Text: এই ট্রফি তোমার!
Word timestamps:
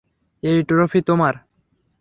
এই 0.43 0.59
ট্রফি 0.63 0.99
তোমার! 1.01 1.33